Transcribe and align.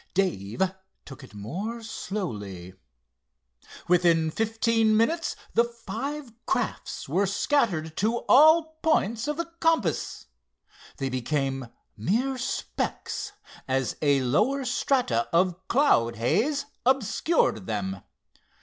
Dave 0.15 0.63
took 1.05 1.23
it 1.23 1.35
more 1.35 1.83
slowly. 1.83 2.73
Within 3.87 4.31
fifteen 4.31 4.97
minutes 4.97 5.35
the 5.53 5.63
five 5.63 6.33
crafts 6.47 7.07
were 7.07 7.27
scattered 7.27 7.95
to 7.97 8.21
all 8.27 8.79
points 8.81 9.27
of 9.27 9.37
the 9.37 9.45
compass. 9.59 10.25
They 10.97 11.09
became 11.09 11.67
mere 11.95 12.39
specks 12.39 13.33
as 13.67 13.95
a 14.01 14.23
lower 14.23 14.65
strata 14.65 15.29
of 15.31 15.67
cloud 15.67 16.15
haze 16.15 16.65
obscured 16.83 17.67
them. 17.67 18.01